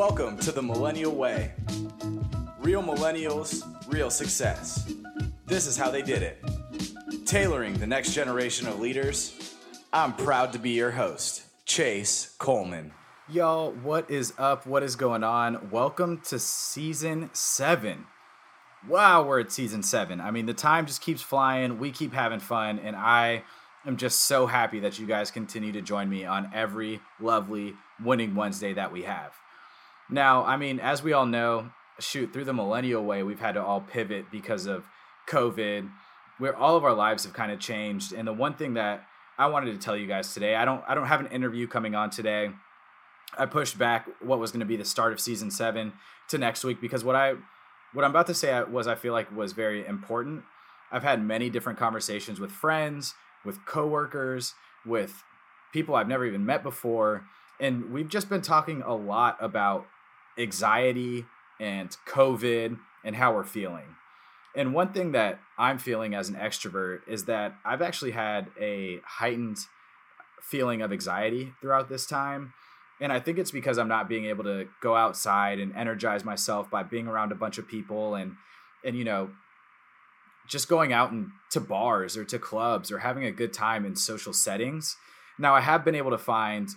Welcome 0.00 0.38
to 0.38 0.50
the 0.50 0.62
Millennial 0.62 1.14
Way. 1.14 1.52
Real 2.58 2.82
millennials, 2.82 3.62
real 3.86 4.08
success. 4.08 4.90
This 5.44 5.66
is 5.66 5.76
how 5.76 5.90
they 5.90 6.00
did 6.00 6.22
it. 6.22 6.42
Tailoring 7.26 7.74
the 7.74 7.86
next 7.86 8.14
generation 8.14 8.66
of 8.66 8.80
leaders. 8.80 9.58
I'm 9.92 10.14
proud 10.14 10.54
to 10.54 10.58
be 10.58 10.70
your 10.70 10.92
host, 10.92 11.42
Chase 11.66 12.34
Coleman. 12.38 12.94
Y'all, 13.28 13.72
what 13.72 14.10
is 14.10 14.32
up? 14.38 14.66
What 14.66 14.82
is 14.82 14.96
going 14.96 15.22
on? 15.22 15.68
Welcome 15.70 16.22
to 16.28 16.38
season 16.38 17.28
seven. 17.34 18.06
Wow, 18.88 19.24
we're 19.24 19.40
at 19.40 19.52
season 19.52 19.82
seven. 19.82 20.18
I 20.18 20.30
mean, 20.30 20.46
the 20.46 20.54
time 20.54 20.86
just 20.86 21.02
keeps 21.02 21.20
flying. 21.20 21.78
We 21.78 21.90
keep 21.90 22.14
having 22.14 22.40
fun, 22.40 22.78
and 22.78 22.96
I 22.96 23.42
am 23.84 23.98
just 23.98 24.20
so 24.20 24.46
happy 24.46 24.80
that 24.80 24.98
you 24.98 25.06
guys 25.06 25.30
continue 25.30 25.72
to 25.72 25.82
join 25.82 26.08
me 26.08 26.24
on 26.24 26.50
every 26.54 27.02
lovely 27.20 27.74
winning 28.02 28.34
Wednesday 28.34 28.72
that 28.72 28.92
we 28.92 29.02
have. 29.02 29.34
Now, 30.10 30.44
I 30.44 30.56
mean, 30.56 30.80
as 30.80 31.02
we 31.02 31.12
all 31.12 31.26
know, 31.26 31.70
shoot, 31.98 32.32
through 32.32 32.44
the 32.44 32.52
millennial 32.52 33.04
way, 33.04 33.22
we've 33.22 33.40
had 33.40 33.52
to 33.52 33.62
all 33.62 33.80
pivot 33.80 34.26
because 34.30 34.66
of 34.66 34.86
COVID, 35.28 35.90
where 36.38 36.56
all 36.56 36.76
of 36.76 36.84
our 36.84 36.94
lives 36.94 37.24
have 37.24 37.32
kind 37.32 37.52
of 37.52 37.60
changed. 37.60 38.12
And 38.12 38.26
the 38.26 38.32
one 38.32 38.54
thing 38.54 38.74
that 38.74 39.04
I 39.38 39.46
wanted 39.46 39.72
to 39.72 39.78
tell 39.78 39.96
you 39.96 40.06
guys 40.06 40.34
today, 40.34 40.54
I 40.56 40.64
don't 40.64 40.82
I 40.86 40.94
don't 40.94 41.06
have 41.06 41.20
an 41.20 41.28
interview 41.28 41.66
coming 41.66 41.94
on 41.94 42.10
today. 42.10 42.50
I 43.38 43.46
pushed 43.46 43.78
back 43.78 44.08
what 44.20 44.40
was 44.40 44.50
going 44.50 44.60
to 44.60 44.66
be 44.66 44.76
the 44.76 44.84
start 44.84 45.12
of 45.12 45.20
season 45.20 45.52
7 45.52 45.92
to 46.28 46.38
next 46.38 46.64
week 46.64 46.80
because 46.80 47.04
what 47.04 47.14
I 47.14 47.34
what 47.92 48.04
I'm 48.04 48.10
about 48.10 48.26
to 48.26 48.34
say 48.34 48.62
was 48.64 48.86
I 48.86 48.96
feel 48.96 49.12
like 49.12 49.34
was 49.34 49.52
very 49.52 49.86
important. 49.86 50.42
I've 50.92 51.04
had 51.04 51.22
many 51.22 51.50
different 51.50 51.78
conversations 51.78 52.40
with 52.40 52.50
friends, 52.50 53.14
with 53.44 53.64
coworkers, 53.64 54.54
with 54.84 55.22
people 55.72 55.94
I've 55.94 56.08
never 56.08 56.26
even 56.26 56.44
met 56.44 56.62
before, 56.64 57.24
and 57.60 57.92
we've 57.92 58.08
just 58.08 58.28
been 58.28 58.42
talking 58.42 58.82
a 58.82 58.94
lot 58.94 59.36
about 59.40 59.86
anxiety 60.40 61.26
and 61.60 61.96
COVID 62.08 62.78
and 63.04 63.16
how 63.16 63.34
we're 63.34 63.44
feeling. 63.44 63.96
And 64.56 64.74
one 64.74 64.92
thing 64.92 65.12
that 65.12 65.40
I'm 65.58 65.78
feeling 65.78 66.14
as 66.14 66.28
an 66.28 66.34
extrovert 66.34 67.00
is 67.06 67.26
that 67.26 67.54
I've 67.64 67.82
actually 67.82 68.10
had 68.12 68.48
a 68.60 68.98
heightened 69.04 69.58
feeling 70.42 70.82
of 70.82 70.92
anxiety 70.92 71.52
throughout 71.60 71.88
this 71.88 72.06
time. 72.06 72.52
And 73.00 73.12
I 73.12 73.20
think 73.20 73.38
it's 73.38 73.52
because 73.52 73.78
I'm 73.78 73.88
not 73.88 74.08
being 74.08 74.26
able 74.26 74.44
to 74.44 74.66
go 74.82 74.96
outside 74.96 75.58
and 75.58 75.74
energize 75.74 76.24
myself 76.24 76.68
by 76.68 76.82
being 76.82 77.06
around 77.06 77.32
a 77.32 77.36
bunch 77.36 77.58
of 77.58 77.68
people 77.68 78.14
and 78.14 78.32
and 78.84 78.96
you 78.96 79.04
know 79.04 79.30
just 80.48 80.68
going 80.68 80.92
out 80.92 81.12
and 81.12 81.30
to 81.50 81.60
bars 81.60 82.16
or 82.16 82.24
to 82.24 82.38
clubs 82.38 82.90
or 82.90 82.98
having 82.98 83.24
a 83.24 83.30
good 83.30 83.52
time 83.52 83.86
in 83.86 83.94
social 83.94 84.32
settings. 84.32 84.96
Now 85.38 85.54
I 85.54 85.60
have 85.60 85.84
been 85.84 85.94
able 85.94 86.10
to 86.10 86.18
find 86.18 86.68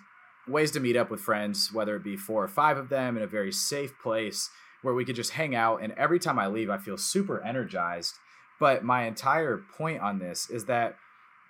ways 0.47 0.72
to 0.72 0.80
meet 0.80 0.97
up 0.97 1.09
with 1.09 1.22
friends, 1.22 1.72
whether 1.72 1.95
it 1.95 2.03
be 2.03 2.17
four 2.17 2.44
or 2.44 2.47
five 2.47 2.77
of 2.77 2.89
them 2.89 3.17
in 3.17 3.23
a 3.23 3.27
very 3.27 3.52
safe 3.52 3.97
place 4.02 4.49
where 4.81 4.94
we 4.94 5.05
could 5.05 5.16
just 5.16 5.31
hang 5.31 5.55
out. 5.55 5.81
And 5.81 5.94
every 5.94 6.19
time 6.19 6.38
I 6.38 6.47
leave, 6.47 6.69
I 6.69 6.77
feel 6.77 6.97
super 6.97 7.41
energized. 7.41 8.16
But 8.59 8.83
my 8.83 9.05
entire 9.05 9.64
point 9.77 10.02
on 10.02 10.19
this 10.19 10.49
is 10.49 10.66
that 10.66 10.95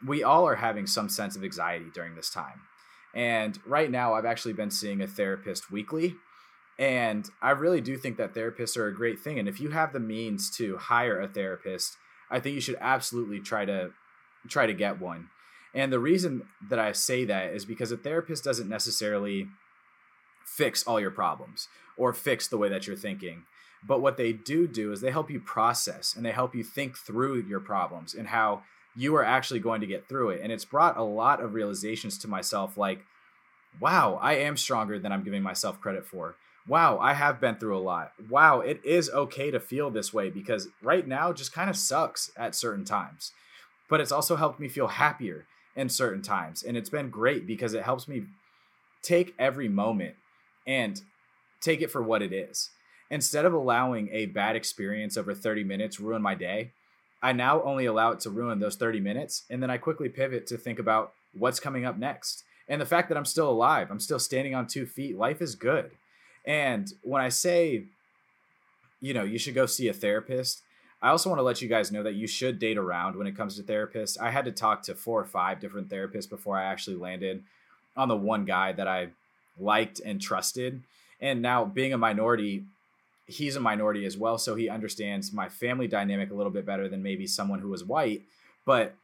we 0.06 0.24
all 0.24 0.48
are 0.48 0.56
having 0.56 0.88
some 0.88 1.10
sense 1.10 1.36
of 1.36 1.44
anxiety 1.44 1.88
during 1.94 2.16
this 2.16 2.30
time. 2.30 2.62
And 3.16 3.60
right 3.66 3.90
now, 3.90 4.14
I've 4.14 4.26
actually 4.26 4.54
been 4.54 4.72
seeing 4.72 5.02
a 5.02 5.08
therapist 5.08 5.72
weekly. 5.72 6.16
And 6.80 7.30
I 7.42 7.52
really 7.52 7.82
do 7.82 7.98
think 7.98 8.18
that 8.18 8.34
therapists 8.34 8.78
are 8.78 8.88
a 8.88 8.96
great 8.96 9.20
thing. 9.20 9.38
And 9.38 9.48
if 9.48 9.60
you 9.60 9.70
have 9.70 9.94
the 9.94 10.00
means 10.00 10.50
to 10.58 10.78
hire 10.78 11.20
a 11.20 11.28
therapist, 11.28 11.98
I 12.32 12.40
think 12.40 12.56
you 12.56 12.62
should 12.62 12.78
absolutely 12.82 13.40
try 13.40 13.66
to 13.66 13.92
try 14.48 14.66
to 14.66 14.74
get 14.74 15.00
one 15.00 15.30
and 15.74 15.92
the 15.92 16.00
reason 16.00 16.44
that 16.70 16.80
I 16.80 16.92
say 16.92 17.26
that 17.26 17.54
is 17.54 17.66
because 17.66 17.92
a 17.92 17.98
therapist 17.98 18.44
doesn't 18.44 18.70
necessarily 18.70 19.48
fix 20.46 20.84
all 20.84 21.00
your 21.00 21.12
problems 21.12 21.68
or 21.98 22.14
fix 22.14 22.48
the 22.48 22.58
way 22.58 22.70
that 22.70 22.86
you're 22.86 22.96
thinking. 22.96 23.44
But 23.86 24.02
what 24.02 24.18
they 24.18 24.32
do 24.32 24.68
do 24.68 24.92
is 24.92 25.02
they 25.02 25.12
help 25.12 25.30
you 25.30 25.40
process 25.40 26.16
and 26.16 26.26
they 26.26 26.32
help 26.32 26.56
you 26.56 26.64
think 26.64 26.98
through 26.98 27.44
your 27.44 27.60
problems 27.60 28.14
and 28.14 28.28
how 28.28 28.64
you 28.96 29.16
are 29.16 29.26
actually 29.26 29.60
going 29.60 29.82
to 29.82 29.88
get 29.88 30.08
through 30.08 30.30
it. 30.30 30.42
And 30.42 30.52
it's 30.52 30.66
brought 30.66 30.98
a 30.98 31.04
lot 31.04 31.42
of 31.42 31.54
realizations 31.54 32.18
to 32.20 32.28
myself 32.28 32.78
like, 32.78 33.04
wow, 33.82 34.20
I 34.22 34.36
am 34.36 34.56
stronger 34.56 35.00
than 35.00 35.12
I'm 35.12 35.24
giving 35.24 35.42
myself 35.42 35.82
credit 35.82 36.06
for. 36.06 36.36
Wow, 36.68 36.98
I 37.00 37.14
have 37.14 37.42
been 37.42 37.56
through 37.56 37.78
a 37.78 37.82
lot. 37.82 38.14
Wow, 38.30 38.62
it 38.62 38.80
is 38.86 39.10
okay 39.10 39.52
to 39.52 39.60
feel 39.60 39.90
this 39.90 40.14
way 40.14 40.30
because 40.30 40.70
right 40.82 41.06
now 41.06 41.34
just 41.34 41.52
kind 41.52 41.70
of 41.70 41.76
sucks 41.76 42.32
at 42.38 42.56
certain 42.56 42.86
times. 42.86 43.34
But 43.90 44.00
it's 44.00 44.14
also 44.14 44.38
helped 44.38 44.62
me 44.62 44.70
feel 44.70 44.88
happier 44.88 45.46
in 45.76 45.90
certain 45.90 46.22
times. 46.22 46.64
And 46.64 46.78
it's 46.78 46.90
been 46.90 47.10
great 47.10 47.48
because 47.48 47.74
it 47.74 47.84
helps 47.84 48.08
me 48.08 48.24
take 49.02 49.34
every 49.38 49.68
moment 49.68 50.16
and 50.66 51.02
take 51.62 51.82
it 51.82 51.92
for 51.92 52.02
what 52.02 52.22
it 52.22 52.34
is. 52.34 52.70
Instead 53.10 53.46
of 53.46 53.54
allowing 53.54 54.10
a 54.12 54.26
bad 54.28 54.56
experience 54.56 55.18
over 55.18 55.34
30 55.34 55.64
minutes 55.64 56.00
ruin 56.00 56.22
my 56.22 56.36
day, 56.36 56.72
I 57.22 57.32
now 57.32 57.62
only 57.64 57.86
allow 57.86 58.12
it 58.12 58.20
to 58.22 58.30
ruin 58.30 58.60
those 58.60 58.76
30 58.76 59.00
minutes. 59.00 59.44
And 59.50 59.62
then 59.62 59.70
I 59.70 59.78
quickly 59.78 60.10
pivot 60.10 60.48
to 60.48 60.58
think 60.58 60.80
about 60.80 61.14
what's 61.34 61.60
coming 61.60 61.86
up 61.86 61.98
next. 61.98 62.44
And 62.68 62.82
the 62.82 62.86
fact 62.86 63.10
that 63.10 63.18
I'm 63.18 63.26
still 63.26 63.50
alive, 63.50 63.90
I'm 63.92 64.00
still 64.00 64.20
standing 64.20 64.56
on 64.56 64.68
two 64.68 64.86
feet, 64.86 65.18
life 65.18 65.42
is 65.42 65.56
good. 65.56 65.92
And 66.46 66.92
when 67.02 67.22
I 67.22 67.30
say, 67.30 67.84
you 69.02 69.14
know, 69.14 69.24
you 69.24 69.38
should 69.38 69.56
go 69.56 69.66
see 69.66 69.88
a 69.88 69.94
therapist, 69.94 70.62
I 71.04 71.10
also 71.10 71.30
want 71.30 71.40
to 71.40 71.44
let 71.44 71.62
you 71.62 71.68
guys 71.68 71.92
know 71.92 72.02
that 72.04 72.16
you 72.16 72.28
should 72.28 72.60
date 72.60 72.78
around 72.78 73.18
when 73.18 73.28
it 73.28 73.36
comes 73.36 73.58
to 73.58 73.62
therapists. 73.64 74.18
I 74.20 74.32
had 74.32 74.46
to 74.46 74.54
talk 74.54 74.84
to 74.84 74.96
four 74.96 75.20
or 75.20 75.26
five 75.26 75.60
different 75.60 75.90
therapists 75.90 76.30
before 76.30 76.58
I 76.58 76.64
actually 76.64 76.96
landed 76.96 77.44
on 77.98 78.08
the 78.08 78.16
one 78.16 78.46
guy 78.46 78.72
that 78.72 78.88
I 78.88 79.10
liked 79.60 80.00
and 80.00 80.22
trusted. 80.22 80.82
And 81.20 81.42
now, 81.42 81.66
being 81.66 81.92
a 81.92 81.98
minority, 81.98 82.64
he's 83.28 83.58
a 83.58 83.60
minority 83.60 84.06
as 84.06 84.18
well. 84.18 84.38
So 84.38 84.56
he 84.56 84.70
understands 84.70 85.34
my 85.34 85.50
family 85.50 85.90
dynamic 85.90 86.32
a 86.32 86.36
little 86.36 86.54
bit 86.54 86.66
better 86.66 86.88
than 86.88 87.04
maybe 87.04 87.28
someone 87.28 87.60
who 87.60 87.70
was 87.70 87.84
white. 87.84 88.22
But 88.66 88.96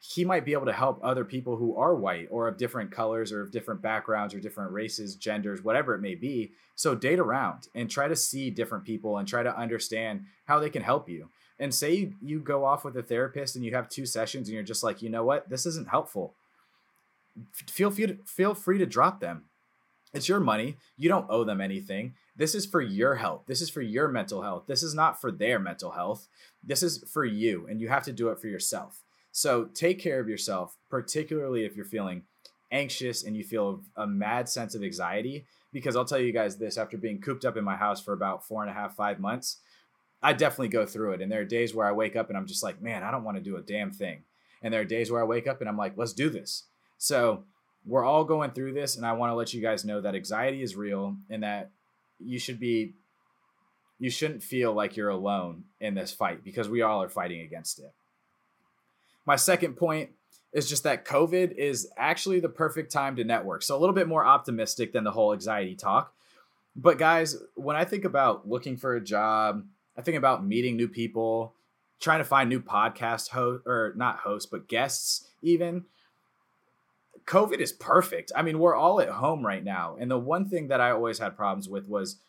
he 0.00 0.24
might 0.24 0.44
be 0.44 0.52
able 0.52 0.66
to 0.66 0.72
help 0.72 0.98
other 1.00 1.24
people 1.24 1.56
who 1.56 1.76
are 1.76 1.94
white 1.94 2.26
or 2.30 2.48
of 2.48 2.56
different 2.56 2.90
colors 2.90 3.30
or 3.30 3.40
of 3.40 3.52
different 3.52 3.82
backgrounds 3.82 4.34
or 4.34 4.40
different 4.40 4.72
races, 4.72 5.14
genders, 5.14 5.62
whatever 5.62 5.94
it 5.94 6.00
may 6.00 6.16
be. 6.16 6.50
So 6.74 6.96
date 6.96 7.20
around 7.20 7.68
and 7.72 7.88
try 7.88 8.08
to 8.08 8.16
see 8.16 8.50
different 8.50 8.84
people 8.84 9.16
and 9.16 9.26
try 9.26 9.44
to 9.44 9.56
understand 9.56 10.24
how 10.46 10.58
they 10.58 10.70
can 10.70 10.82
help 10.82 11.08
you. 11.08 11.28
And 11.58 11.74
say 11.74 11.94
you, 11.94 12.14
you 12.20 12.40
go 12.40 12.64
off 12.64 12.84
with 12.84 12.96
a 12.96 13.02
therapist 13.02 13.56
and 13.56 13.64
you 13.64 13.74
have 13.74 13.88
two 13.88 14.06
sessions 14.06 14.48
and 14.48 14.54
you're 14.54 14.62
just 14.62 14.82
like, 14.82 15.00
you 15.00 15.08
know 15.08 15.24
what, 15.24 15.48
this 15.48 15.64
isn't 15.66 15.88
helpful. 15.88 16.34
Feel 17.52 17.90
free 17.90 18.06
to, 18.06 18.18
feel 18.26 18.54
free 18.54 18.78
to 18.78 18.86
drop 18.86 19.20
them. 19.20 19.44
It's 20.12 20.28
your 20.28 20.40
money. 20.40 20.76
You 20.96 21.08
don't 21.08 21.26
owe 21.28 21.44
them 21.44 21.60
anything. 21.60 22.14
This 22.36 22.54
is 22.54 22.64
for 22.66 22.80
your 22.80 23.16
health. 23.16 23.42
This 23.46 23.60
is 23.60 23.70
for 23.70 23.82
your 23.82 24.08
mental 24.08 24.42
health. 24.42 24.64
This 24.66 24.82
is 24.82 24.94
not 24.94 25.20
for 25.20 25.30
their 25.30 25.58
mental 25.58 25.90
health. 25.90 26.28
This 26.62 26.82
is 26.82 27.04
for 27.12 27.24
you, 27.24 27.66
and 27.68 27.80
you 27.80 27.88
have 27.88 28.04
to 28.04 28.12
do 28.12 28.28
it 28.28 28.38
for 28.38 28.48
yourself. 28.48 29.02
So 29.32 29.64
take 29.64 29.98
care 29.98 30.20
of 30.20 30.28
yourself, 30.28 30.76
particularly 30.88 31.64
if 31.64 31.76
you're 31.76 31.84
feeling 31.84 32.22
anxious 32.70 33.24
and 33.24 33.36
you 33.36 33.44
feel 33.44 33.82
a 33.96 34.06
mad 34.06 34.48
sense 34.48 34.74
of 34.74 34.82
anxiety. 34.82 35.44
Because 35.72 35.96
I'll 35.96 36.06
tell 36.06 36.18
you 36.18 36.32
guys 36.32 36.56
this 36.56 36.78
after 36.78 36.96
being 36.96 37.20
cooped 37.20 37.44
up 37.44 37.56
in 37.56 37.64
my 37.64 37.76
house 37.76 38.02
for 38.02 38.14
about 38.14 38.46
four 38.46 38.62
and 38.62 38.70
a 38.70 38.74
half, 38.74 38.96
five 38.96 39.20
months, 39.20 39.58
I 40.22 40.32
definitely 40.32 40.68
go 40.68 40.86
through 40.86 41.12
it. 41.12 41.20
And 41.20 41.30
there 41.30 41.40
are 41.40 41.44
days 41.44 41.74
where 41.74 41.86
I 41.86 41.92
wake 41.92 42.16
up 42.16 42.28
and 42.28 42.36
I'm 42.36 42.46
just 42.46 42.62
like, 42.62 42.80
man, 42.80 43.02
I 43.02 43.10
don't 43.10 43.24
want 43.24 43.36
to 43.36 43.42
do 43.42 43.56
a 43.56 43.62
damn 43.62 43.92
thing. 43.92 44.22
And 44.62 44.72
there 44.72 44.80
are 44.80 44.84
days 44.84 45.10
where 45.10 45.20
I 45.20 45.24
wake 45.24 45.46
up 45.46 45.60
and 45.60 45.68
I'm 45.68 45.76
like, 45.76 45.94
let's 45.96 46.12
do 46.12 46.30
this. 46.30 46.64
So 46.98 47.44
we're 47.84 48.04
all 48.04 48.24
going 48.24 48.50
through 48.50 48.72
this. 48.72 48.96
And 48.96 49.06
I 49.06 49.12
want 49.12 49.30
to 49.30 49.34
let 49.34 49.54
you 49.54 49.60
guys 49.60 49.84
know 49.84 50.00
that 50.00 50.14
anxiety 50.14 50.62
is 50.62 50.74
real 50.74 51.16
and 51.30 51.42
that 51.42 51.70
you 52.18 52.38
should 52.38 52.58
be, 52.58 52.94
you 53.98 54.10
shouldn't 54.10 54.42
feel 54.42 54.72
like 54.72 54.96
you're 54.96 55.10
alone 55.10 55.64
in 55.80 55.94
this 55.94 56.12
fight 56.12 56.42
because 56.42 56.68
we 56.68 56.82
all 56.82 57.02
are 57.02 57.08
fighting 57.08 57.42
against 57.42 57.78
it. 57.78 57.92
My 59.26 59.36
second 59.36 59.76
point 59.76 60.10
is 60.52 60.68
just 60.68 60.84
that 60.84 61.04
COVID 61.04 61.52
is 61.56 61.88
actually 61.96 62.40
the 62.40 62.48
perfect 62.48 62.90
time 62.90 63.16
to 63.16 63.24
network. 63.24 63.62
So 63.62 63.76
a 63.76 63.78
little 63.78 63.94
bit 63.94 64.08
more 64.08 64.24
optimistic 64.24 64.92
than 64.92 65.04
the 65.04 65.10
whole 65.10 65.32
anxiety 65.32 65.74
talk. 65.74 66.14
But 66.74 66.98
guys, 66.98 67.36
when 67.54 67.76
I 67.76 67.84
think 67.84 68.04
about 68.04 68.48
looking 68.48 68.76
for 68.76 68.94
a 68.94 69.00
job, 69.00 69.64
I 69.96 70.02
think 70.02 70.16
about 70.16 70.46
meeting 70.46 70.76
new 70.76 70.88
people, 70.88 71.54
trying 72.00 72.18
to 72.18 72.24
find 72.24 72.48
new 72.48 72.60
podcast 72.60 73.30
host 73.30 73.62
or 73.66 73.92
not 73.96 74.18
hosts, 74.18 74.48
but 74.50 74.68
guests 74.68 75.30
even. 75.42 75.84
COVID 77.26 77.58
is 77.58 77.72
perfect. 77.72 78.30
I 78.36 78.42
mean, 78.42 78.58
we're 78.58 78.76
all 78.76 79.00
at 79.00 79.08
home 79.08 79.44
right 79.44 79.64
now. 79.64 79.96
And 79.98 80.10
the 80.10 80.18
one 80.18 80.48
thing 80.48 80.68
that 80.68 80.80
I 80.80 80.90
always 80.90 81.18
had 81.18 81.36
problems 81.36 81.68
with 81.68 81.88
was 81.88 82.20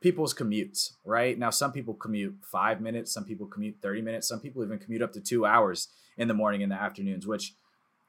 people's 0.00 0.34
commutes, 0.34 0.94
right? 1.04 1.38
Now, 1.38 1.50
some 1.50 1.72
people 1.72 1.94
commute 1.94 2.36
five 2.42 2.80
minutes, 2.80 3.12
some 3.12 3.24
people 3.24 3.46
commute 3.46 3.76
30 3.80 4.02
minutes, 4.02 4.28
some 4.28 4.40
people 4.40 4.64
even 4.64 4.78
commute 4.78 5.02
up 5.02 5.12
to 5.12 5.20
two 5.20 5.46
hours 5.46 5.88
in 6.16 6.28
the 6.28 6.34
morning 6.34 6.62
and 6.62 6.72
the 6.72 6.76
afternoons, 6.76 7.26
which 7.26 7.54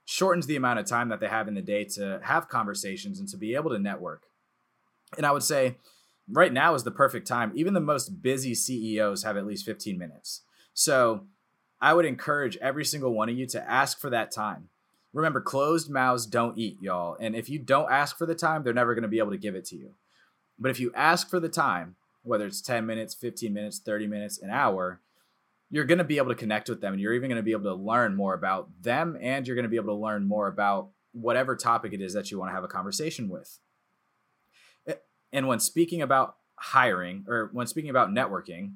shortens 0.06 0.45
the 0.45 0.56
amount 0.56 0.80
of 0.80 0.86
time 0.86 1.09
that 1.09 1.19
they 1.19 1.27
have 1.27 1.48
in 1.48 1.53
the 1.53 1.62
day 1.62 1.83
to 1.83 2.19
have 2.24 2.50
conversations 2.50 3.19
and 3.19 3.27
to 3.30 3.38
be 3.38 3.56
able 3.56 3.71
to 3.71 3.80
network. 3.80 4.24
And 5.18 5.25
I 5.25 5.31
would 5.31 5.44
say 5.44 5.77
right 6.30 6.51
now 6.51 6.74
is 6.74 6.83
the 6.83 6.92
perfect 6.92 7.27
time. 7.27 7.51
Even 7.56 7.74
the 7.74 7.80
most 7.80 8.22
busy 8.22 8.56
CEOs 8.56 9.24
have 9.24 9.38
at 9.38 9.45
least 9.45 9.66
15 9.66 9.98
minutes. 9.98 10.42
So 10.74 11.27
I 11.81 11.94
would 11.94 12.06
encourage 12.06 12.57
every 12.57 12.86
single 12.86 13.13
one 13.13 13.30
of 13.30 13.38
you 13.38 13.45
to 13.48 13.69
ask 13.69 14.00
for 14.00 14.10
that 14.10 14.31
time. 14.31 14.69
Remember, 15.13 15.39
closed 15.39 15.89
mouths 15.89 16.25
don't 16.25 16.57
eat, 16.57 16.81
y'all. 16.81 17.16
And 17.19 17.36
if 17.36 17.50
you 17.50 17.60
don't 17.60 17.92
ask 17.92 18.18
for 18.18 18.25
the 18.25 18.36
time, 18.36 18.63
they're 18.63 18.74
never 18.74 18.94
going 18.95 19.04
to 19.04 19.07
be 19.07 19.19
able 19.19 19.31
to 19.31 19.38
give 19.38 19.56
it 19.56 19.66
to 19.66 19.77
you. 19.77 19.94
But 20.60 20.72
if 20.72 20.80
you 20.80 20.92
ask 20.95 21.30
for 21.30 21.39
the 21.39 21.50
time, 21.50 21.95
whether 22.24 22.45
it's 22.45 22.62
10 22.62 22.86
minutes, 22.86 23.13
15 23.13 23.54
minutes, 23.54 23.80
30 23.80 24.07
minutes, 24.07 24.39
an 24.39 24.50
hour, 24.50 25.00
you're 25.69 25.86
going 25.86 26.00
to 26.00 26.04
be 26.04 26.18
able 26.18 26.30
to 26.30 26.36
connect 26.36 26.69
with 26.69 26.81
them 26.81 26.94
and 26.94 27.01
you're 27.01 27.13
even 27.13 27.30
going 27.30 27.38
to 27.39 27.44
be 27.44 27.51
able 27.51 27.63
to 27.63 27.74
learn 27.74 28.16
more 28.16 28.33
about 28.33 28.69
them 28.81 29.18
and 29.22 29.48
you're 29.48 29.56
going 29.56 29.63
to 29.63 29.69
be 29.69 29.77
able 29.77 29.94
to 29.95 30.01
learn 30.01 30.27
more 30.27 30.48
about 30.48 30.89
whatever 31.12 31.56
topic 31.56 31.94
it 31.94 32.01
is 32.01 32.13
that 32.13 32.30
you 32.30 32.38
want 32.38 32.50
to 32.50 32.56
have 32.56 32.63
a 32.63 32.69
conversation 32.69 33.30
with. 33.30 33.60
And 35.36 35.50
when 35.50 35.60
speaking 35.60 36.02
about 36.02 36.38
hiring 36.56 37.26
or 37.28 37.50
when 37.52 37.68
speaking 37.68 37.90
about 37.90 38.10
networking, 38.10 38.76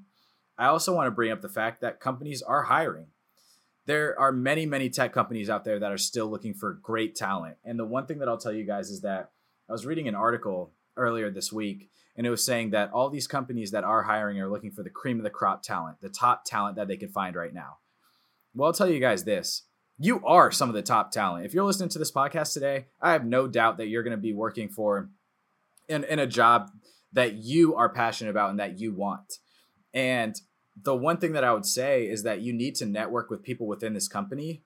I 0.58 0.66
also 0.66 0.94
want 0.94 1.08
to 1.08 1.12
bring 1.12 1.32
up 1.32 1.42
the 1.42 1.48
fact 1.48 1.80
that 1.80 2.02
companies 2.02 2.42
are 2.42 2.64
hiring. 2.64 3.08
There 3.86 4.20
are 4.20 4.34
many, 4.34 4.66
many 4.66 4.90
tech 4.90 5.14
companies 5.14 5.50
out 5.50 5.64
there 5.64 5.80
that 5.80 5.90
are 5.90 5.98
still 5.98 6.28
looking 6.28 6.54
for 6.54 6.74
great 6.74 7.16
talent. 7.16 7.56
And 7.64 7.80
the 7.80 7.86
one 7.86 8.06
thing 8.06 8.20
that 8.20 8.28
I'll 8.28 8.38
tell 8.38 8.52
you 8.52 8.66
guys 8.66 8.90
is 8.90 9.00
that 9.02 9.32
I 9.70 9.72
was 9.72 9.86
reading 9.86 10.10
an 10.10 10.16
article 10.16 10.74
earlier 10.98 11.32
this 11.32 11.50
week 11.54 11.90
and 12.18 12.28
it 12.28 12.30
was 12.30 12.44
saying 12.44 12.72
that 12.72 12.92
all 12.92 13.10
these 13.10 13.26
companies 13.26 13.72
that 13.72 13.86
are 13.86 14.04
hiring 14.04 14.42
are 14.42 14.50
looking 14.50 14.72
for 14.72 14.84
the 14.84 14.90
cream 14.90 15.18
of 15.18 15.24
the 15.24 15.30
crop 15.30 15.64
talent, 15.64 16.02
the 16.02 16.10
top 16.10 16.44
talent 16.44 16.76
that 16.76 16.90
they 16.90 16.98
can 16.98 17.08
find 17.08 17.38
right 17.38 17.54
now. 17.54 17.78
Well, 18.54 18.68
I'll 18.68 18.74
tell 18.74 18.90
you 18.90 19.00
guys 19.00 19.24
this. 19.24 19.64
You 19.98 20.22
are 20.26 20.52
some 20.52 20.68
of 20.68 20.76
the 20.76 20.82
top 20.82 21.12
talent. 21.12 21.46
If 21.46 21.54
you're 21.54 21.64
listening 21.64 21.88
to 21.90 22.00
this 22.00 22.12
podcast 22.12 22.52
today, 22.52 22.88
I 23.02 23.14
have 23.14 23.26
no 23.26 23.48
doubt 23.48 23.78
that 23.78 23.88
you're 23.88 24.04
going 24.04 24.12
to 24.12 24.18
be 24.18 24.34
working 24.34 24.68
for 24.68 25.10
in, 25.90 26.04
in 26.06 26.20
a 26.20 26.28
job 26.28 26.70
that 27.12 27.34
you 27.36 27.76
are 27.76 27.90
passionate 27.90 28.30
about 28.30 28.52
and 28.52 28.60
that 28.60 28.80
you 28.80 28.94
want. 28.94 29.40
And 29.94 30.40
the 30.82 30.96
one 30.96 31.18
thing 31.18 31.34
that 31.34 31.44
I 31.44 31.54
would 31.54 31.66
say 31.66 32.08
is 32.08 32.24
that 32.24 32.42
you 32.42 32.54
need 32.54 32.76
to 32.76 32.86
network 32.86 33.30
with 33.30 33.44
people 33.44 33.68
within 33.68 33.94
this 33.94 34.08
company, 34.08 34.62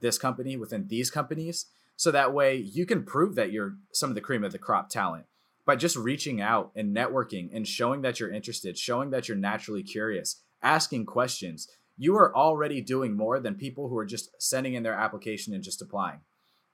this 0.00 0.18
company, 0.18 0.56
within 0.56 0.88
these 0.88 1.10
companies, 1.10 1.66
so 1.96 2.10
that 2.10 2.34
way 2.34 2.56
you 2.56 2.84
can 2.84 3.04
prove 3.04 3.36
that 3.36 3.52
you're 3.52 3.76
some 3.92 4.10
of 4.10 4.14
the 4.14 4.20
cream 4.20 4.44
of 4.44 4.52
the 4.52 4.58
crop 4.58 4.90
talent 4.90 5.24
by 5.64 5.76
just 5.76 5.96
reaching 5.96 6.40
out 6.40 6.70
and 6.76 6.94
networking 6.94 7.48
and 7.54 7.66
showing 7.66 8.02
that 8.02 8.20
you're 8.20 8.32
interested, 8.32 8.76
showing 8.76 9.10
that 9.10 9.28
you're 9.28 9.36
naturally 9.36 9.82
curious, 9.82 10.42
asking 10.62 11.06
questions. 11.06 11.68
You 11.96 12.14
are 12.16 12.36
already 12.36 12.82
doing 12.82 13.16
more 13.16 13.40
than 13.40 13.54
people 13.54 13.88
who 13.88 13.96
are 13.96 14.04
just 14.04 14.30
sending 14.38 14.74
in 14.74 14.82
their 14.82 14.94
application 14.94 15.54
and 15.54 15.64
just 15.64 15.80
applying. 15.80 16.20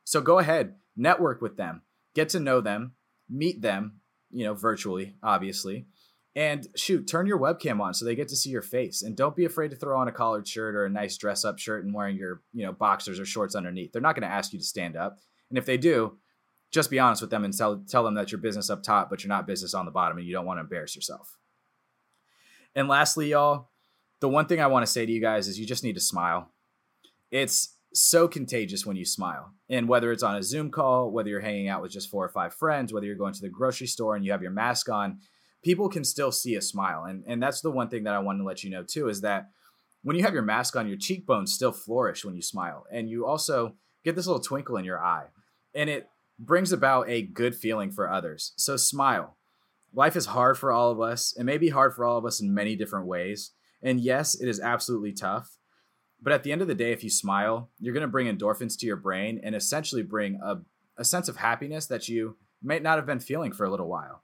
So 0.04 0.20
go 0.20 0.40
ahead, 0.40 0.74
network 0.96 1.40
with 1.40 1.56
them, 1.56 1.82
get 2.14 2.28
to 2.30 2.40
know 2.40 2.60
them, 2.60 2.94
meet 3.28 3.62
them, 3.62 4.00
you 4.30 4.44
know, 4.44 4.54
virtually, 4.54 5.14
obviously. 5.22 5.86
And 6.34 6.66
shoot, 6.76 7.06
turn 7.06 7.26
your 7.26 7.38
webcam 7.38 7.80
on 7.80 7.92
so 7.92 8.04
they 8.04 8.14
get 8.14 8.28
to 8.28 8.36
see 8.36 8.48
your 8.48 8.62
face. 8.62 9.02
And 9.02 9.14
don't 9.14 9.36
be 9.36 9.44
afraid 9.44 9.70
to 9.70 9.76
throw 9.76 9.98
on 9.98 10.08
a 10.08 10.12
collared 10.12 10.48
shirt 10.48 10.74
or 10.74 10.86
a 10.86 10.90
nice 10.90 11.18
dress 11.18 11.44
up 11.44 11.58
shirt 11.58 11.84
and 11.84 11.94
wearing 11.94 12.16
your, 12.16 12.40
you 12.54 12.64
know, 12.64 12.72
boxers 12.72 13.20
or 13.20 13.26
shorts 13.26 13.54
underneath. 13.54 13.92
They're 13.92 14.00
not 14.00 14.14
going 14.14 14.28
to 14.28 14.34
ask 14.34 14.52
you 14.52 14.58
to 14.58 14.64
stand 14.64 14.96
up. 14.96 15.18
And 15.50 15.58
if 15.58 15.66
they 15.66 15.76
do, 15.76 16.16
just 16.70 16.90
be 16.90 16.98
honest 16.98 17.20
with 17.20 17.30
them 17.30 17.44
and 17.44 17.56
tell, 17.56 17.84
tell 17.86 18.02
them 18.02 18.14
that 18.14 18.32
you're 18.32 18.40
business 18.40 18.70
up 18.70 18.82
top, 18.82 19.10
but 19.10 19.22
you're 19.22 19.28
not 19.28 19.46
business 19.46 19.74
on 19.74 19.84
the 19.84 19.90
bottom 19.90 20.16
and 20.16 20.26
you 20.26 20.32
don't 20.32 20.46
want 20.46 20.56
to 20.56 20.62
embarrass 20.62 20.96
yourself. 20.96 21.36
And 22.74 22.88
lastly, 22.88 23.30
y'all, 23.30 23.68
the 24.20 24.28
one 24.28 24.46
thing 24.46 24.60
I 24.60 24.68
want 24.68 24.86
to 24.86 24.90
say 24.90 25.04
to 25.04 25.12
you 25.12 25.20
guys 25.20 25.48
is 25.48 25.60
you 25.60 25.66
just 25.66 25.84
need 25.84 25.96
to 25.96 26.00
smile. 26.00 26.50
It's 27.30 27.76
so 27.94 28.28
contagious 28.28 28.86
when 28.86 28.96
you 28.96 29.04
smile. 29.04 29.52
And 29.68 29.88
whether 29.88 30.12
it's 30.12 30.22
on 30.22 30.36
a 30.36 30.42
Zoom 30.42 30.70
call, 30.70 31.10
whether 31.10 31.28
you're 31.28 31.40
hanging 31.40 31.68
out 31.68 31.82
with 31.82 31.92
just 31.92 32.10
four 32.10 32.24
or 32.24 32.28
five 32.28 32.54
friends, 32.54 32.92
whether 32.92 33.06
you're 33.06 33.16
going 33.16 33.34
to 33.34 33.40
the 33.40 33.48
grocery 33.48 33.86
store 33.86 34.16
and 34.16 34.24
you 34.24 34.32
have 34.32 34.42
your 34.42 34.50
mask 34.50 34.88
on, 34.88 35.18
people 35.62 35.88
can 35.88 36.04
still 36.04 36.32
see 36.32 36.54
a 36.54 36.60
smile. 36.60 37.04
And, 37.04 37.24
and 37.26 37.42
that's 37.42 37.60
the 37.60 37.70
one 37.70 37.88
thing 37.88 38.04
that 38.04 38.14
I 38.14 38.18
want 38.18 38.38
to 38.38 38.44
let 38.44 38.64
you 38.64 38.70
know 38.70 38.82
too 38.82 39.08
is 39.08 39.20
that 39.20 39.50
when 40.02 40.16
you 40.16 40.22
have 40.22 40.34
your 40.34 40.42
mask 40.42 40.74
on, 40.76 40.88
your 40.88 40.96
cheekbones 40.96 41.52
still 41.52 41.72
flourish 41.72 42.24
when 42.24 42.34
you 42.34 42.42
smile. 42.42 42.84
And 42.90 43.08
you 43.08 43.26
also 43.26 43.76
get 44.04 44.16
this 44.16 44.26
little 44.26 44.42
twinkle 44.42 44.76
in 44.76 44.84
your 44.84 45.02
eye. 45.02 45.26
And 45.74 45.88
it 45.88 46.08
brings 46.38 46.72
about 46.72 47.08
a 47.08 47.22
good 47.22 47.54
feeling 47.54 47.90
for 47.90 48.10
others. 48.10 48.52
So 48.56 48.76
smile. 48.76 49.36
Life 49.94 50.16
is 50.16 50.26
hard 50.26 50.58
for 50.58 50.72
all 50.72 50.90
of 50.90 51.00
us. 51.00 51.34
It 51.38 51.44
may 51.44 51.58
be 51.58 51.68
hard 51.68 51.94
for 51.94 52.04
all 52.04 52.18
of 52.18 52.24
us 52.24 52.40
in 52.40 52.52
many 52.52 52.74
different 52.74 53.06
ways. 53.06 53.52
And 53.82 54.00
yes, 54.00 54.34
it 54.34 54.48
is 54.48 54.60
absolutely 54.60 55.12
tough. 55.12 55.58
But 56.22 56.32
at 56.32 56.44
the 56.44 56.52
end 56.52 56.62
of 56.62 56.68
the 56.68 56.74
day, 56.74 56.92
if 56.92 57.02
you 57.02 57.10
smile, 57.10 57.68
you're 57.80 57.94
going 57.94 58.02
to 58.02 58.08
bring 58.08 58.28
endorphins 58.28 58.78
to 58.78 58.86
your 58.86 58.96
brain 58.96 59.40
and 59.42 59.54
essentially 59.54 60.02
bring 60.02 60.40
a, 60.42 60.58
a 60.96 61.04
sense 61.04 61.28
of 61.28 61.36
happiness 61.36 61.86
that 61.86 62.08
you 62.08 62.36
might 62.62 62.82
not 62.82 62.96
have 62.96 63.06
been 63.06 63.18
feeling 63.18 63.52
for 63.52 63.66
a 63.66 63.70
little 63.70 63.88
while. 63.88 64.22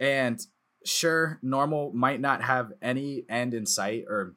And 0.00 0.44
sure, 0.84 1.38
normal 1.40 1.92
might 1.92 2.20
not 2.20 2.42
have 2.42 2.72
any 2.82 3.24
end 3.28 3.54
in 3.54 3.66
sight, 3.66 4.04
or 4.08 4.34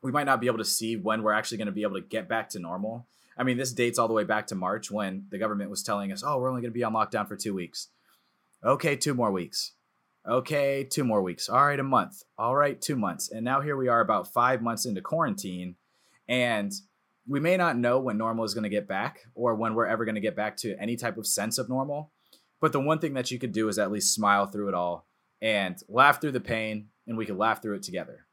we 0.00 0.10
might 0.10 0.24
not 0.24 0.40
be 0.40 0.46
able 0.46 0.58
to 0.58 0.64
see 0.64 0.96
when 0.96 1.22
we're 1.22 1.32
actually 1.32 1.58
going 1.58 1.66
to 1.66 1.72
be 1.72 1.82
able 1.82 1.96
to 1.96 2.06
get 2.06 2.28
back 2.28 2.48
to 2.50 2.58
normal. 2.58 3.06
I 3.36 3.42
mean, 3.42 3.58
this 3.58 3.72
dates 3.72 3.98
all 3.98 4.08
the 4.08 4.14
way 4.14 4.24
back 4.24 4.46
to 4.46 4.54
March 4.54 4.90
when 4.90 5.26
the 5.30 5.36
government 5.36 5.68
was 5.68 5.82
telling 5.82 6.12
us, 6.12 6.22
oh, 6.26 6.38
we're 6.38 6.48
only 6.48 6.62
going 6.62 6.72
to 6.72 6.78
be 6.78 6.84
on 6.84 6.94
lockdown 6.94 7.28
for 7.28 7.36
two 7.36 7.52
weeks. 7.52 7.88
Okay, 8.64 8.96
two 8.96 9.12
more 9.12 9.30
weeks. 9.30 9.72
Okay, 10.26 10.82
two 10.82 11.04
more 11.04 11.20
weeks. 11.20 11.48
All 11.50 11.66
right, 11.66 11.78
a 11.78 11.84
month. 11.84 12.22
All 12.38 12.56
right, 12.56 12.80
two 12.80 12.96
months. 12.96 13.30
And 13.30 13.44
now 13.44 13.60
here 13.60 13.76
we 13.76 13.88
are 13.88 14.00
about 14.00 14.32
five 14.32 14.62
months 14.62 14.86
into 14.86 15.02
quarantine. 15.02 15.76
And 16.28 16.72
we 17.26 17.40
may 17.40 17.56
not 17.56 17.76
know 17.76 17.98
when 17.98 18.18
normal 18.18 18.44
is 18.44 18.54
going 18.54 18.64
to 18.64 18.70
get 18.70 18.86
back 18.86 19.26
or 19.34 19.54
when 19.54 19.74
we're 19.74 19.86
ever 19.86 20.04
going 20.04 20.14
to 20.14 20.20
get 20.20 20.36
back 20.36 20.56
to 20.58 20.80
any 20.80 20.96
type 20.96 21.16
of 21.16 21.26
sense 21.26 21.58
of 21.58 21.68
normal. 21.68 22.10
But 22.60 22.72
the 22.72 22.80
one 22.80 22.98
thing 22.98 23.14
that 23.14 23.30
you 23.30 23.38
could 23.38 23.52
do 23.52 23.68
is 23.68 23.78
at 23.78 23.90
least 23.90 24.14
smile 24.14 24.46
through 24.46 24.68
it 24.68 24.74
all 24.74 25.06
and 25.42 25.76
laugh 25.88 26.20
through 26.20 26.32
the 26.32 26.40
pain, 26.40 26.88
and 27.06 27.16
we 27.16 27.26
could 27.26 27.36
laugh 27.36 27.60
through 27.60 27.74
it 27.74 27.82
together. 27.82 28.26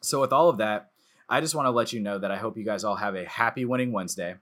So, 0.00 0.20
with 0.20 0.32
all 0.32 0.48
of 0.48 0.58
that, 0.58 0.90
I 1.28 1.40
just 1.40 1.54
want 1.54 1.66
to 1.66 1.70
let 1.70 1.92
you 1.92 2.00
know 2.00 2.18
that 2.18 2.30
I 2.30 2.36
hope 2.36 2.56
you 2.56 2.64
guys 2.64 2.84
all 2.84 2.96
have 2.96 3.14
a 3.14 3.24
happy 3.24 3.64
winning 3.64 3.92
Wednesday. 3.92 4.36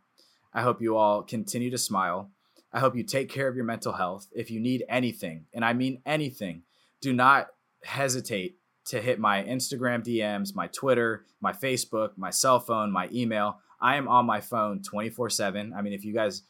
I 0.54 0.62
hope 0.62 0.80
you 0.80 0.96
all 0.96 1.22
continue 1.22 1.70
to 1.70 1.78
smile. 1.78 2.30
I 2.72 2.80
hope 2.80 2.96
you 2.96 3.02
take 3.02 3.28
care 3.28 3.48
of 3.48 3.56
your 3.56 3.64
mental 3.64 3.92
health. 3.92 4.28
If 4.32 4.50
you 4.50 4.60
need 4.60 4.84
anything, 4.88 5.46
and 5.52 5.64
I 5.64 5.72
mean 5.72 6.00
anything, 6.06 6.62
do 7.00 7.12
not 7.12 7.48
hesitate 7.84 8.56
to 8.86 9.00
hit 9.00 9.18
my 9.18 9.42
Instagram 9.42 10.04
DMs, 10.04 10.54
my 10.54 10.66
Twitter, 10.68 11.24
my 11.40 11.52
Facebook, 11.52 12.10
my 12.16 12.30
cell 12.30 12.60
phone, 12.60 12.90
my 12.90 13.08
email. 13.12 13.58
I 13.80 13.96
am 13.96 14.08
on 14.08 14.26
my 14.26 14.40
phone 14.40 14.82
24 14.82 15.30
7. 15.30 15.72
I 15.76 15.82
mean, 15.82 15.92
if 15.92 16.04
you 16.04 16.12
guys 16.12 16.42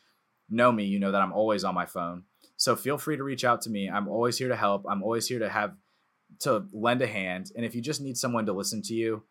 know 0.50 0.70
me, 0.70 0.84
you 0.84 0.99
know 0.99 1.12
that 1.12 1.23
I'm 1.23 1.32
always 1.32 1.64
on 1.64 1.75
my 1.75 1.87
phone. 1.87 2.25
So 2.56 2.76
feel 2.76 2.99
free 2.99 3.17
to 3.17 3.25
reach 3.25 3.44
out 3.44 3.62
to 3.62 3.70
me. 3.70 3.90
I'm 3.90 4.08
always 4.08 4.38
here 4.38 4.49
to 4.49 4.56
help. 4.56 4.84
I'm 4.88 5.02
always 5.02 5.26
here 5.26 5.40
to 5.40 5.49
have 5.49 5.75
to 6.40 6.64
lend 6.73 7.02
a 7.02 7.06
hand. 7.06 7.50
And 7.56 7.64
if 7.64 7.75
you 7.75 7.81
just 7.81 8.00
need 8.00 8.17
someone 8.17 8.46
to 8.46 8.52
listen 8.52 8.82
to 8.82 8.94
you, 8.94 9.25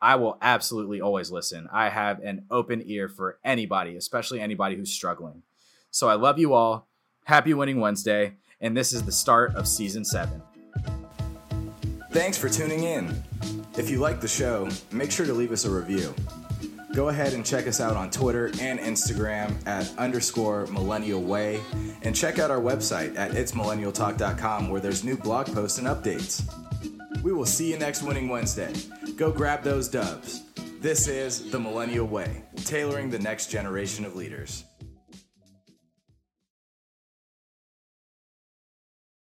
I 0.00 0.16
will 0.16 0.36
absolutely 0.42 1.00
always 1.00 1.30
listen. 1.30 1.68
I 1.72 1.88
have 1.88 2.20
an 2.20 2.46
open 2.50 2.82
ear 2.86 3.08
for 3.08 3.38
anybody, 3.44 3.96
especially 3.96 4.40
anybody 4.40 4.74
who's 4.74 4.90
struggling. 4.90 5.42
So 5.90 6.08
I 6.08 6.14
love 6.14 6.38
you 6.38 6.54
all. 6.54 6.88
Happy 7.24 7.54
Winning 7.54 7.78
Wednesday. 7.78 8.34
And 8.60 8.76
this 8.76 8.92
is 8.92 9.02
the 9.04 9.12
start 9.12 9.54
of 9.54 9.68
season 9.68 10.04
seven. 10.04 10.42
Thanks 12.12 12.36
for 12.36 12.50
tuning 12.50 12.84
in. 12.84 13.24
If 13.78 13.88
you 13.88 13.98
like 13.98 14.20
the 14.20 14.28
show, 14.28 14.68
make 14.90 15.10
sure 15.10 15.24
to 15.24 15.32
leave 15.32 15.50
us 15.50 15.64
a 15.64 15.70
review. 15.70 16.14
Go 16.92 17.08
ahead 17.08 17.32
and 17.32 17.42
check 17.42 17.66
us 17.66 17.80
out 17.80 17.96
on 17.96 18.10
Twitter 18.10 18.48
and 18.60 18.78
Instagram 18.78 19.66
at 19.66 19.90
underscore 19.96 20.66
millennial 20.66 21.22
way, 21.22 21.58
and 22.02 22.14
check 22.14 22.38
out 22.38 22.50
our 22.50 22.60
website 22.60 23.16
at 23.16 23.30
itsmillennialtalk.com 23.30 24.68
where 24.68 24.80
there's 24.82 25.04
new 25.04 25.16
blog 25.16 25.46
posts 25.54 25.78
and 25.78 25.86
updates. 25.86 26.42
We 27.22 27.32
will 27.32 27.46
see 27.46 27.70
you 27.70 27.78
next 27.78 28.02
Winning 28.02 28.28
Wednesday. 28.28 28.74
Go 29.16 29.32
grab 29.32 29.62
those 29.62 29.88
dubs. 29.88 30.42
This 30.80 31.08
is 31.08 31.50
The 31.50 31.58
Millennial 31.58 32.06
Way, 32.06 32.42
tailoring 32.56 33.08
the 33.08 33.20
next 33.20 33.46
generation 33.46 34.04
of 34.04 34.16
leaders. 34.16 34.64